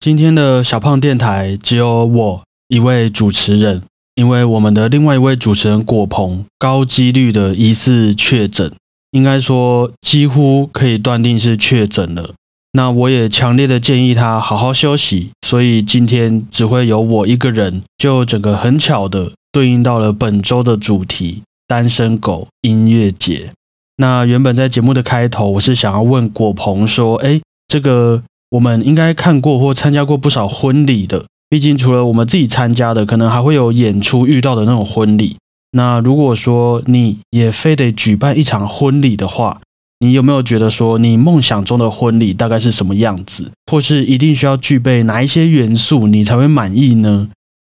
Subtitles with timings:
[0.00, 3.82] 今天的小胖电台只有我一位主持人，
[4.14, 8.72] 因为我们的另外一位主持人果鹏高几率的疑似确诊，
[9.10, 12.34] 应该说几乎可以断定是确诊了。
[12.74, 23.50] 那我也强烈的建议他好好休息，所以今天只会有我一个人，就整个很巧的对应到了本周的主题——单身狗音乐节。
[23.96, 35.36] 那原本在节目的开头，我是想要问果鹏说：“哎，这个。”我们应该看过或参加过不少婚礼的，毕竟除了我们自己参加的，可能还会有演出遇到的那种婚礼。
[35.72, 39.60] 那如果说你也非得举办一场婚礼的话，
[40.00, 47.28] 你有没有觉得说你梦想中的婚礼大概是什么样子，或是一定需要具备哪一些元素你才会满意呢？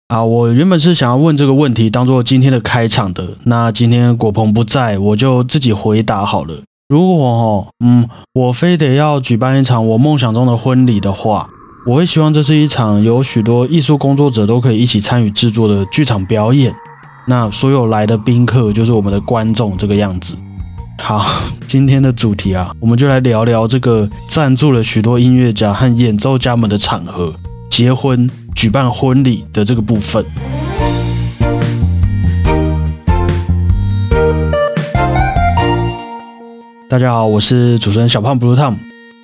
[0.07, 6.61] 啊，我原本是想要问这个问题当做今天的开场的，那今天果鹏不在，我就自己回答好了。
[6.87, 11.49] 如果哦，嗯，我非得要举办一场我梦想中的婚礼的话，
[11.87, 16.71] 我会希望这是一场有许多艺术工作者都可以一起参与制作的剧场表演。
[17.27, 20.35] 那所有来的宾客就是我们的观众，这个样子。
[20.99, 21.25] 好，
[21.67, 27.33] 今天的主题啊，我们就来聊聊这个赞助了许多音乐家和演奏家们的场合——
[27.67, 30.23] 结婚、举办婚礼的这个部分。
[36.87, 38.75] 大家好，我是主持人小胖 Blue Tom。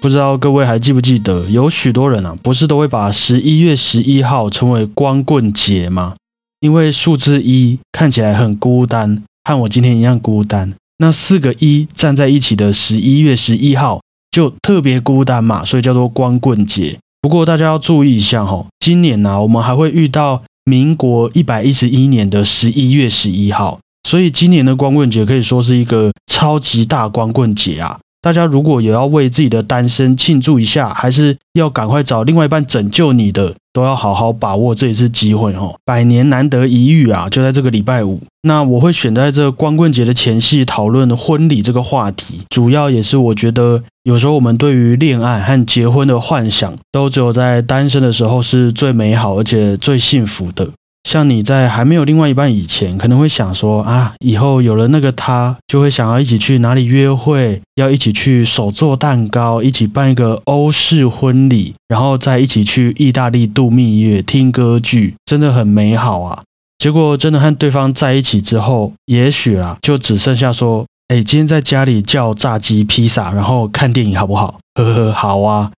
[0.02, 6.16] 不知道各位还记不记得，有许多人啊，不是都会把十一月十一号称为光棍节吗？
[6.60, 10.74] 因为数字一看起来很孤单，和我今天一样孤单。
[10.98, 14.02] 那四个一站在一起的十一月十一号
[14.32, 16.98] 就特别孤单嘛，所以叫做光棍节。
[17.22, 23.80] 不过大家要注意一下哈，今年呢，我们还会遇到民国一百一十一年的十一月十一号。
[24.04, 28.00] 所以今年的光棍节可以说是一个超级大光棍节啊！
[28.22, 35.76] 大家如果也要为自己的单身庆祝一下，还是要赶快找另外一半拯救你的，都要好好把握这一次机会哦！
[35.84, 38.22] 百年难得一遇啊，就在这个礼拜五。
[38.44, 50.70] 那我会选在这光棍节的前夕讨论婚礼这个话题，主要也是我觉得有时候我们对于恋爱和结婚的幻想，都只有在单身的时候是最美好而且最幸福的。
[51.04, 66.44] 像你在还没有另外一半以前，可能会想说啊，以后有了那个他，就会想要一起去哪里约会，要一起去手做蛋糕，一起办一个欧式婚礼，然后再一起去意大利度蜜月、听歌剧，真的很美好啊。
[66.78, 74.60] 结果真的和对方在一起之后，也许啊，就只剩下说，哎，今天在家里叫炸鸡、披萨，然后看电影好不好？
[74.76, 75.72] 呵呵，好啊。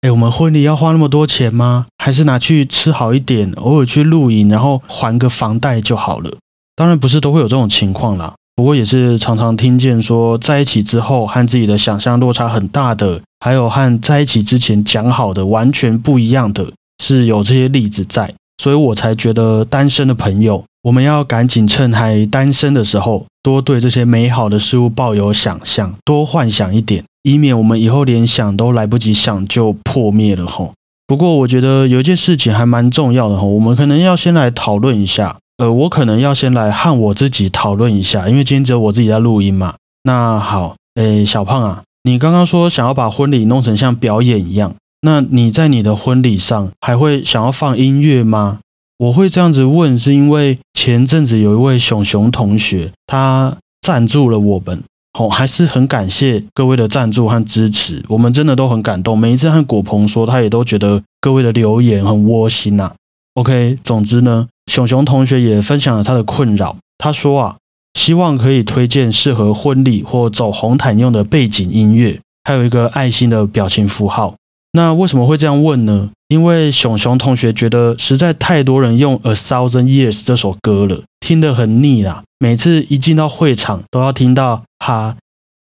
[0.00, 1.86] 哎，我们婚礼要花那么多钱吗？
[2.08, 6.38] 还是拿去吃好一点，偶尔去露营，然后还个房贷就好了。
[6.74, 16.72] 当然不是都会有这种情况啦，不过也是常常听见说，在一起之后和自己的想象落差很大的，还有和在一起之前讲好的完全不一样的，
[17.04, 18.32] 是有这些例子在。
[18.62, 27.04] 所以我才觉得单身的朋友，我们要赶紧趁还单身的时候，多对这些美好的事物抱有想象，多幻想一点。
[27.22, 30.72] 以免我们以后连想都来不及想就破灭了吼。
[31.08, 35.38] 不过我觉得有一件事情还蛮重要的哈，我们可能要先来讨论一下。
[35.56, 39.74] 呃，我可能要先来和我自己讨论一下，因为今天只有我自己在录音嘛。
[40.04, 48.58] 那好，诶，小胖啊，你刚刚说想要把婚礼弄成像表演一样，那你在你的婚礼上还会想要放音乐吗？
[48.98, 54.82] 我会这样子问，是因为前阵子有一位熊熊同学，他赞助了我们。
[55.18, 59.18] 哦，还是很感谢各位的赞助和支持，我们真的都很感动。
[59.18, 62.92] 每一次和果鹏说，他也都觉得各位的留言很窝心呐。
[63.34, 66.76] OK，总之呢，熊熊同学也分享了他的困扰。
[66.98, 67.56] 他说啊，
[67.94, 74.36] 希望可以推荐适合婚礼或走红毯用的背景音乐，还有一个爱心的表情符号。
[74.78, 76.08] 那为什么会这样问呢？
[76.28, 82.22] 因为熊熊同学觉得实在太多人用《A Thousand Years》这首歌了，听得很腻啦。
[82.38, 85.16] 每次一进到会场，都要听到哈、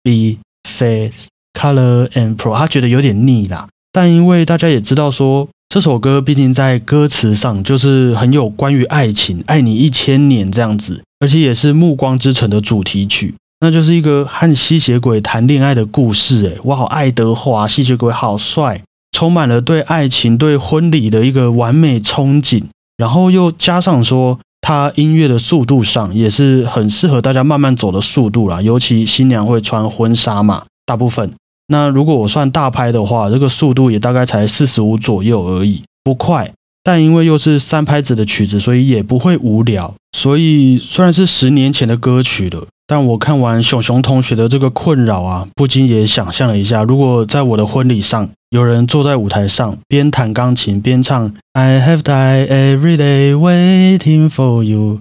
[0.02, 1.12] B、Face、
[1.52, 3.68] Color and Pro，他觉得有点腻啦。
[3.92, 13.36] 但因为大家也知道说，这首歌毕竟在歌词上就是很有关于爱情，爱你一千年这样子，而且也是《暮光之城》的主题曲。
[13.60, 18.82] 那就是一个和吸血鬼谈恋爱的故事，诶，哇，爱德华吸血鬼好帅，
[19.14, 22.64] 充满了对爱情、对婚礼的一个完美憧憬，
[22.96, 31.32] 然后又加上说，它音乐的速度上也是很适合大家慢慢走的速度啦，尤其新娘会穿婚纱嘛，大部分。
[31.68, 36.52] 那如果我算大拍的话，这个速度也大概才四十五左右而已，不快。
[36.82, 39.94] 但因为又是三拍子的曲子，所以也不会无聊。
[40.12, 55.00] 所以虽然是十年前的歌曲了，但我看完熊熊同学的这个困扰啊，不禁也想象了一下，如果在我的婚礼上，有人坐在舞台上边弹钢琴边唱 I have died every day waiting for you，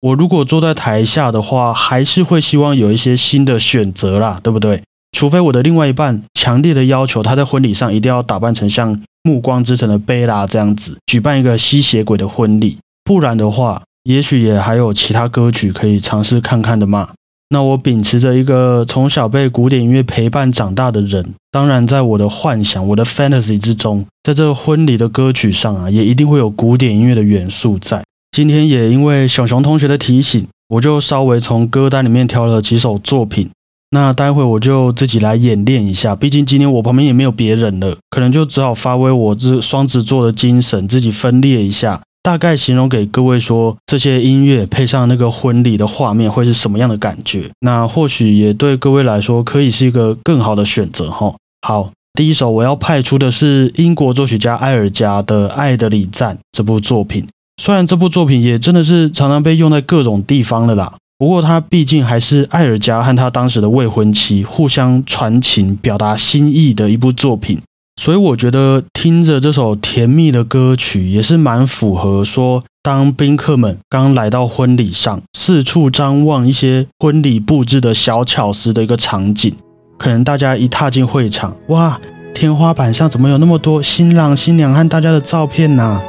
[0.00, 4.82] 我如果坐在台下的话，还是会希望有一些新的选择啦，对不对？
[5.16, 8.94] 除非我的另外一半强烈的要求他在婚礼上一定要打扮成像
[9.24, 13.82] 《暮光之城》的贝拉这样子，举办一个吸血鬼的婚礼，不然的话。
[14.06, 17.08] 也许也还有其他歌曲可以尝试看看的嘛。
[17.48, 28.04] 那我秉持着一个从小被古典音乐陪伴长大的人，当然在我的幻想、我的 fantasy 之中，在这婚礼的歌曲上啊，也一定会有古典音乐的元素在。
[28.30, 33.50] 今天也因为小熊同学的提醒，我就稍微从歌单里面挑了几首作品。
[33.90, 42.02] 那待会我就自己来演练一下，毕竟今天我旁边也没有别人了，可能就只好发挥我这双子座的精神，自己分裂一下。
[42.26, 47.48] 大概形容给各位说，这些音乐配上那个婚礼的画面会是什么样的感觉？
[47.60, 51.36] 那或许也对各位来说可以是一个更好的选择哈。
[51.64, 57.24] 好，第一首我要派出的是英国作曲家埃尔加的《爱的礼赞》这部作品。
[57.62, 67.60] 虽然这部作品也真的是常常被用在各种地方的啦，不过它毕竟还是埃尔加和他当时的未婚妻互相传情、表达心意的一部作品。
[68.00, 79.52] 所以我觉得听着这首甜蜜的歌曲，也是蛮符合说，当宾客们刚来到婚礼上，四处张望一些婚礼布置的小巧思的一个场景。
[79.98, 81.98] 可能大家一踏进会场，哇，
[82.34, 86.00] 天花板上怎么有那么多新郎新娘和大家的照片呢？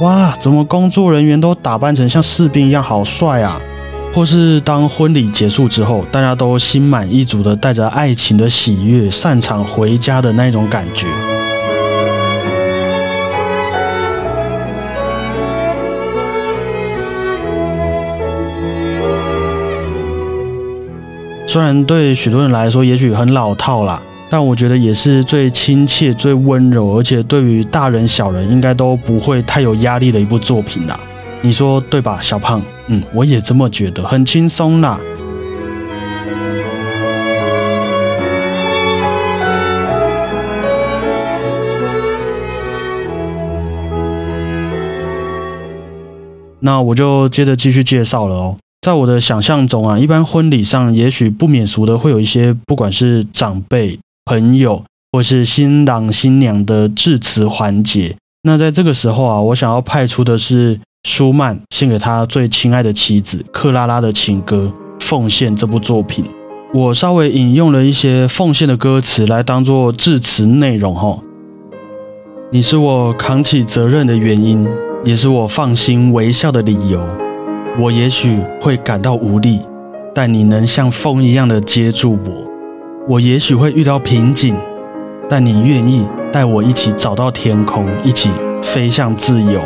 [0.00, 3.58] 哇，怎么工作人员都打扮成像士兵一样，好帅啊！
[4.12, 11.06] 或是当婚礼结束之后，大家都心满意足的带着爱情的喜悦散场回家的那种感觉。
[21.50, 24.00] 虽然对许多人来说也许很老套啦，
[24.30, 31.00] 但我觉得也是最亲切、最温柔，而且对于大人小人应该都不会太有压力的一部作品啦。
[31.40, 32.62] 你说对吧，小胖？
[32.86, 35.00] 嗯，我也这么觉得，很轻松啦。
[46.60, 48.56] 那我就接着继续介绍了哦。
[48.80, 54.82] 在我的想象中啊，一般婚礼上也许不免俗的会有一些，不管是长辈、朋友，
[55.12, 58.16] 或是新郎新娘的致辞环节。
[58.42, 60.80] 那在这个时候啊，我想要派出的是。
[61.08, 64.70] 舒曼献给他最亲爱的妻子克拉拉的情歌
[65.02, 66.22] 《奉献》这部作品，
[66.74, 70.94] 我稍微引用了一些《奉献》的歌词来当做致辞内容。
[70.94, 71.18] 哈，
[72.52, 74.68] 你是我扛起责任的原因，
[75.02, 77.02] 也是我放心微笑的理由。
[77.78, 79.60] 我也许会感到无力，
[80.14, 82.50] 但你能像风一样的接住我。
[83.08, 84.54] 我也许会遇到瓶颈，
[85.28, 88.28] 但你愿意带我一起找到天空，一起
[88.62, 89.60] 飞向自由。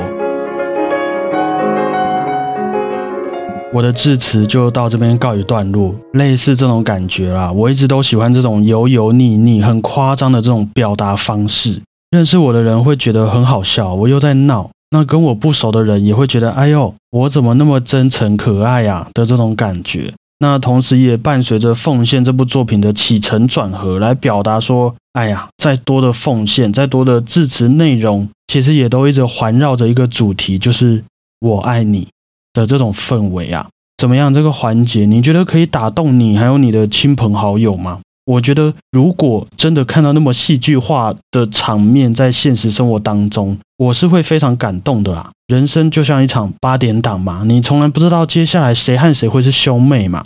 [3.72, 7.50] 我的致辞就到这边告一段落，类似这种感觉啦。
[7.50, 11.80] 我一直都喜欢这种油油腻腻、很夸张的这种表达方式。
[12.10, 20.14] 认识我的人会觉得很好笑，我又在闹；那跟我不熟的人也会觉得，哎呦，我怎么那么真诚可爱呀的这种感觉。
[20.38, 31.02] 那同时也伴随着《奉献》这部作品的起承转合，来表达说，哎呀，再多的奉献，再多的致辞内容，其实也都一直环绕着一个主题，就是
[31.40, 32.06] 我爱你。
[32.54, 33.66] 的这种氛围啊，
[33.98, 34.32] 怎么样？
[34.32, 38.00] 这个环节你觉得可以打动你，还有你的亲朋好友吗？
[38.26, 45.30] 我觉得，如果真的看到那么戏剧化的场面在现实生活当中，我是会非常感动的啦。
[45.48, 50.24] 人生就像一场八点档嘛，你从来不知道接下来谁和谁会是兄妹嘛。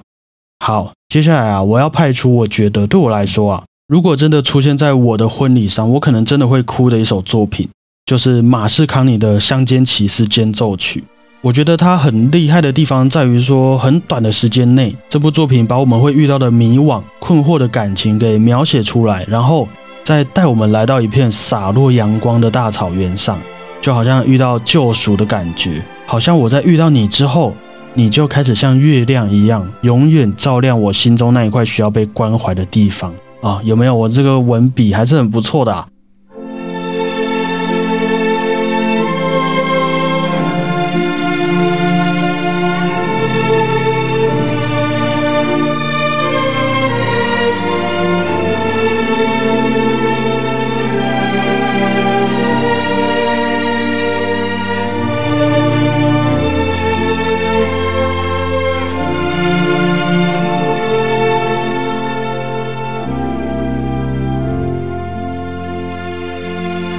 [0.65, 7.69] 好，接下来啊，我要派出我觉得对我来说啊，如果真的出现在我的婚礼上，我可能真的会哭的一首作品，
[8.07, 11.01] 就是马士康尼的《乡间骑士间奏曲》。
[11.41, 19.69] 我觉得它很厉害的地方在于说，很短的时间内，这部作品把我们会遇到的迷惘、困惑的感情给描写出来，然后
[20.05, 23.39] 再带我们来到一片洒落阳光的大草原上，
[23.81, 27.55] 就好像遇到救赎的感觉，好像我在遇到你之后，
[27.95, 33.61] 你就开始像月亮一样，永远照亮我心中那一块需要被关怀的地方啊！
[33.63, 33.95] 有没有？
[33.95, 35.87] 我这个文笔还是很不错的。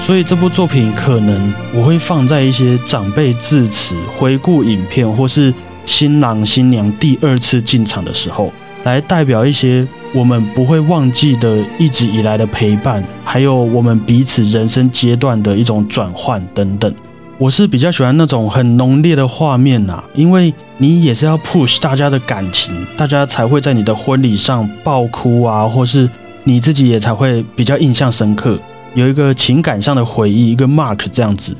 [0.10, 5.54] 所以这部作品可能我会放在一些长辈致辞、回顾影片，或是
[5.86, 8.52] 新郎新娘第二次进场的时候，
[8.86, 16.92] 来代表一些我们不会忘记的一直以来的陪伴，还有我们彼此人生阶段的一种转换等等。
[17.38, 26.10] 我是比较喜欢那种很浓烈的画面呐，因为你也是要 push 大家的感情，大家才会在你的婚礼上爆哭啊，或是
[26.46, 28.58] 你自己也才会比较印象深刻，
[28.96, 31.56] 有一个情感上的回忆，一个 mark 这样子。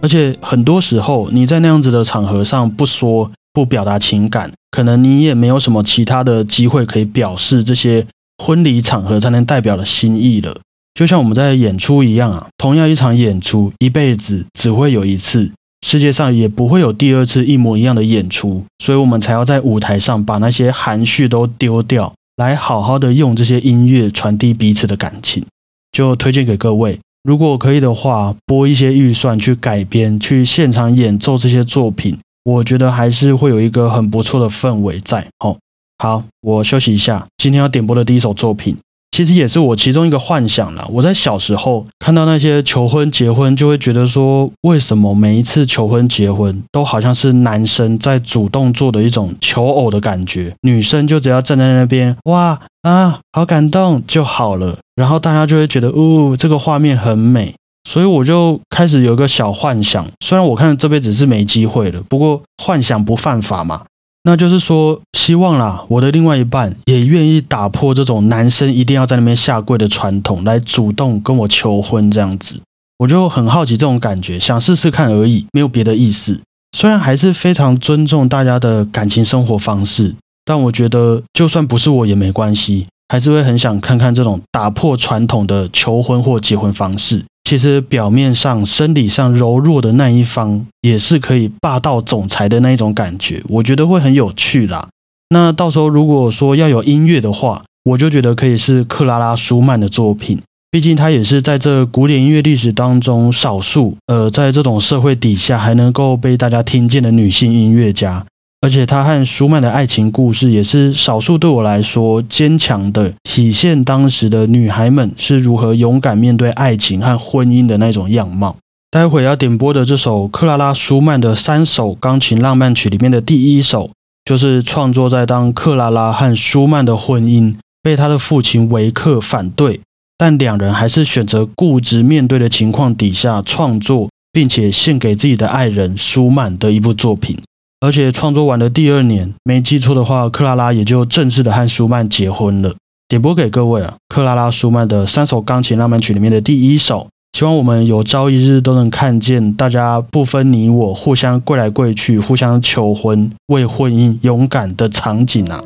[0.00, 8.06] 而且很多时候你在那样子的场合上不说不表达情感，可能你也没有什么其他的机会可以表示这些
[8.42, 10.60] 婚礼场合才能代表的心意了。
[10.94, 15.50] 就像我们在演出一样啊，同样一场演出，一辈子只会有一次，
[15.84, 25.44] 世界上也不会有第二次一模一样的演出，所以我们才要在舞台上把那些含蓄都丢掉，来好好的用这些音乐传递彼此的感情。
[25.92, 35.26] 就推荐给各位，如果可以的话，拨一些预算去改编、去现场演奏这些作品，我觉得还是会有一个很不错的氛围在。
[35.40, 35.58] 哦，
[35.98, 38.76] 好，我休息一下，今天要点播的第一首作品。
[39.10, 40.86] 其实也是我其中一个幻想了。
[40.90, 54.78] 我在小时候看到那些求婚、结婚，就会觉得说，为什么每一次求婚、结婚都好像是男生在主动做的一种求偶的感觉，女生就只要站在那边，哇啊，好感动就好了。
[54.94, 57.54] 然后大家就会觉得，哦，这个画面很美。
[57.88, 63.84] 所以我就开始有一个小幻想，虽然我看这辈子是没机会了，不过幻想不犯法嘛。
[64.24, 72.60] 那就是说，希望啦，我的另外一半也愿意打破这种男生一定要在那边下跪的传统，来主动跟我求婚这样子。
[72.98, 76.40] 我就很好奇这种感觉，想试试看而已，没有别的意思。
[76.76, 82.86] 虽然还是非常尊重大家的感情生活方式，但我觉得就算不是我也没关系。
[83.08, 87.24] 还是会很想看看这种打破传统的求婚或结婚方式。
[87.44, 93.42] 其实表面上、生理上柔弱的那一方，也是可以霸道总裁的那一种感觉。
[93.48, 94.88] 我觉得会很有趣啦。
[95.30, 100.38] 那到时候如果说要有音乐的话，我就觉得可以是克拉拉·舒曼的作品。
[100.70, 108.26] 毕竟她也是在这古典音乐历史当中少数，呃，在这种社会底下还能够被大家听见的女性音乐家。
[108.60, 118.56] 而且他和舒曼的爱情故事也是少数对我来说坚强的体现，当时的女孩们是如何勇敢面对爱情和婚姻的那种样貌。
[118.90, 123.90] 待会要点播的这首克拉拉·舒曼的三首钢琴浪漫曲里面的第一首，
[124.24, 129.80] 就是创作在当克拉拉和舒曼的婚姻被他的父亲维克反对，
[130.16, 137.38] 但两人还是选择固执面对的情况底下创作，并且献给自己的爱人舒曼的一部作品。
[137.80, 142.74] 而且创作完的第二年，没记错的话，克拉拉也就正式的和舒曼结婚了。
[143.08, 147.06] 点播给各位啊，克拉拉·舒曼的三首钢琴浪漫曲里面的第一首。
[147.38, 155.62] 希望我们有朝一日都能看见大家不分你我，互相跪来跪去，互相求婚，为婚姻勇敢的场景啊！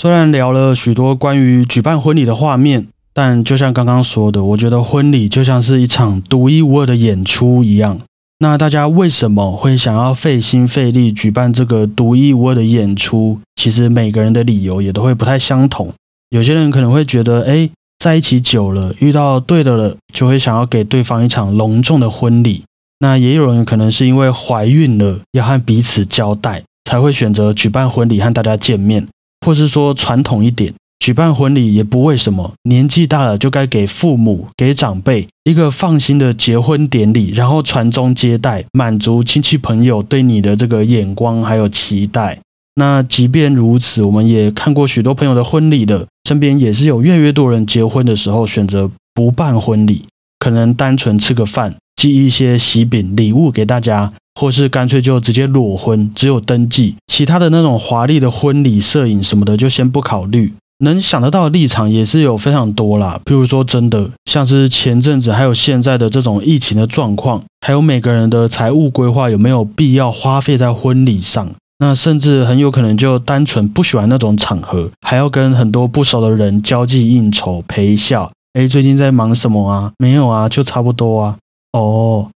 [0.00, 8.00] 虽然聊了许多关于举办婚礼的画面，但就像刚刚说的，我觉得婚礼就像是一场独一无二的演出一样。
[8.38, 13.38] 那大家为什么会想要费心费力举办这个独一无二的演出？
[13.56, 15.92] 其实每个人的理由也都会不太相同。
[16.30, 22.64] 有些人可能会觉得，哎，在一起久了，遇到对的了，就会想要给对方一场隆重的婚礼。
[23.00, 29.06] 那也有人可能是因为怀孕了，要和彼此交代，才会选择举办婚礼和大家见面，
[29.44, 30.72] 或是说传统一点。
[30.98, 42.38] 举办婚礼也不为什么，年纪大了就该给父母、给长辈一个放心的结婚典礼，然后传宗接代，满足亲戚朋友对你的这个眼光还有期待。
[42.74, 50.04] 那即便如此，我们也看过许多朋友的婚礼的，身边也是有越来越多人结婚的时候选择不办婚礼，
[50.38, 60.54] 可能单纯吃个饭，寄一些喜饼礼物给大家，或是干脆就直接裸婚，只有登记，其他的那种华丽的婚礼摄影什么的就先不考虑。
[60.82, 71.46] 能想得到的立场也是有非常多啦，譬如说真的像是前阵子还有现在的这种疫情的状况，还有每个人的财务规划有没有必要花费在婚礼上？
[71.80, 78.30] 那甚至很有可能就单纯不喜欢那种场合，还要跟很多不熟的人交际应酬陪笑。
[78.54, 79.92] 哎，最近在忙什么啊？
[79.98, 81.36] 没有啊，就差不多啊。
[81.72, 82.28] 哦，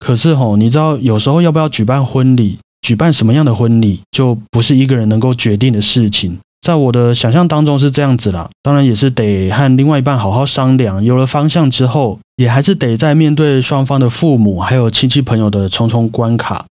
[0.00, 6.38] 可是吼，你知道有时候要不要举办婚礼，举办什么样的婚礼，就不是一个人能够决定的事情。
[6.66, 11.02] 在我的想象当中是这样子啦，当然也是得和另外一半好好商量。
[11.02, 16.66] 有了方向之后，也还是得在面对双方的父母还有亲戚朋友的重重关卡。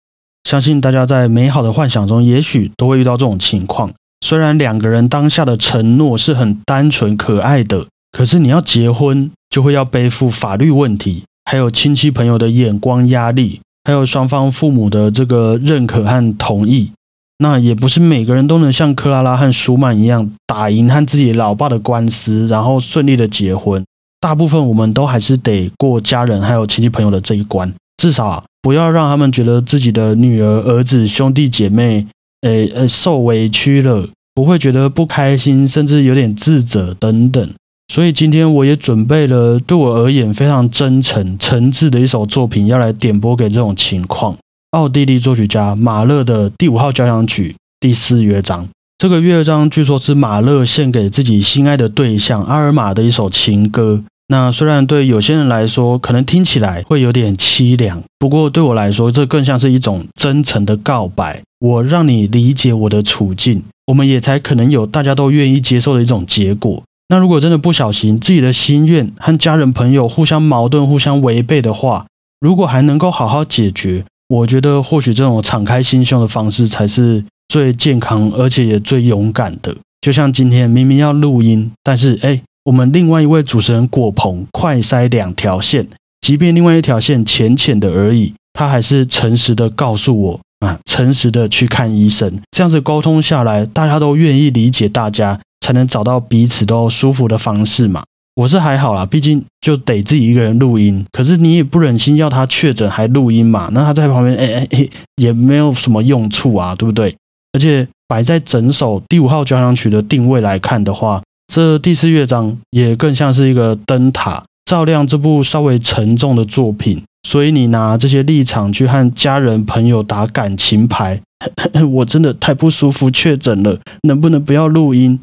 [0.44, 3.92] 相信大家在美好的幻想中，也许都会遇到这种情况。
[4.26, 16.92] 虽然两个人当下的承诺是很单纯可爱的，可是你要结婚，就会要背负法律问题，还有亲戚朋友的眼光压力，还有双方父母的这个认可和同意。
[17.38, 23.82] 那也不是每个人都能像克拉拉和舒曼一样打赢和自己老爸的官司，然后顺利的结婚。
[24.20, 32.06] 大部分我们都还是得过家人还有亲戚朋友的这一关，至少，不要让他们觉得自己的女儿、儿子、兄弟姐妹，
[32.42, 37.50] 诶呃受委屈了，不会觉得不开心，甚至有点自责等等。
[37.94, 44.38] 所以今天我也准备了对我而言非常真诚、诚挚的一首作品，要来点播给这种情况。
[44.72, 54.04] 奥地利作曲家马勒的第五号交响曲第四乐章，这个乐章据说是马勒献给自己心爱的对象阿尔玛的一首情歌。
[54.28, 61.42] 那虽然对有些人来说可能听起来会有点凄凉，不过对我来说，这更像是一种真诚的告白。
[61.60, 66.84] 我让你理解我的处境，我们也才可能有大家都愿意接受的一种结果。
[67.10, 72.06] 那如果真的不小心自己的心愿和家人朋友互相矛盾、互相违背的话，
[72.40, 74.04] 如果还能够好好解决。
[74.30, 79.74] 我觉得或许这种敞开心胸的方式才是最健康，而且也最勇敢的。
[80.02, 85.88] 就像今天明明要录音，但是哎，我们另外一位主持人果鹏快塞两条线，
[86.20, 92.38] 即便另外一条线浅浅的而已，他还是诚实的告诉我啊，诚实的去看医生。
[92.52, 98.04] 这样子沟通下来，大家都愿意理解大家，才能找到彼此都舒服的方式嘛。
[98.36, 101.04] 我是还好啦，毕竟就得自己一个人录音。
[101.12, 103.70] 可是你也不忍心要他确诊还录音嘛？
[103.74, 107.16] 那他在旁边，哎哎哎，也没有什么用处啊，对不对？
[107.54, 117.02] 而且摆在整首第五号交响曲的定位来看的话，这第四乐章也更像是一个灯塔，照亮这部稍微沉重的作品。
[117.28, 121.20] 所以你拿这些立场去和家人朋友打感情牌，
[121.92, 125.20] 我真的太不舒服，确诊了，能不能不要录音？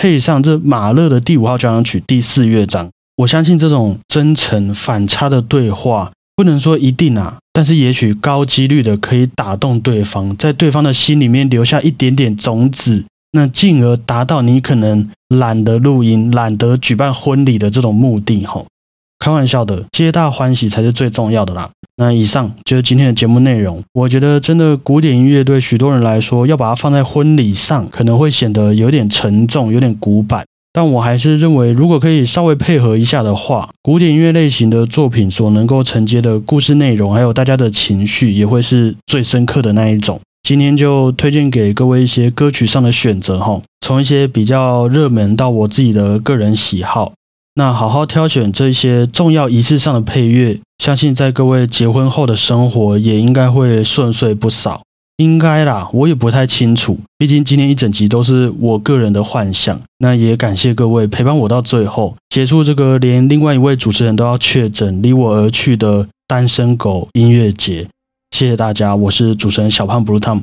[0.00, 18.68] 配上这马勒的第五号交响曲第四乐章，我相信这种真诚反差的对话，不能说一定啊，但是也许高几率的可以打动对方，在对方的心里面留下一点点种子，那进而达到你可能懒得录音、懒得举办婚礼的这种目的，吼。
[19.18, 21.70] 开玩笑的，皆大欢喜才是最重要的啦。
[21.96, 23.82] 那以上就是今天的节目内容。
[23.92, 30.44] 我觉得真的古典音乐对许多人来说，要把它放在婚礼上，可能会显得有点沉重，有点古板。
[30.72, 40.20] 但我还是认为，如果可以稍微配合一下的话，古典音乐类型的作品所能够承接的故事内容，还有大家的情绪，也会是最深刻的那一种。
[40.44, 47.12] 今天就推荐给各位一些歌曲上的选择哈，从一些比较热门到我自己的个人喜好。
[47.58, 54.80] 那好好挑选这些重要仪式上的配乐，相信在各位结婚后的生活也应该会顺遂不少。
[55.16, 59.80] 应该啦，我也不太清楚，毕竟今天一整集都是我个人的幻想。
[59.98, 67.88] 那也感谢各位陪伴我到最后，结束这个连另外一位主持人都要确诊离我而去的单身狗音乐节。
[68.30, 70.42] 谢谢大家，我是主持人小胖 Blue Tom。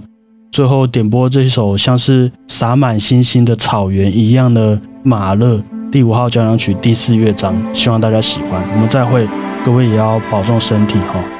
[0.52, 8.62] 最后点播这首像是洒满星星的草原一样的马勒第五号交响曲第四乐章，希望大家喜欢。
[8.74, 9.28] 我们再会，
[9.66, 11.35] 各位也要保重身体哈。